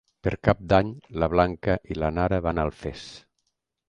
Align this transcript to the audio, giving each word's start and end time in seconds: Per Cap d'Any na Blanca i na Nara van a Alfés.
Per 0.27 0.31
Cap 0.47 0.61
d'Any 0.71 0.87
na 1.23 1.29
Blanca 1.33 1.75
i 1.97 1.97
na 2.05 2.09
Nara 2.19 2.39
van 2.47 2.63
a 2.63 2.65
Alfés. 2.71 3.05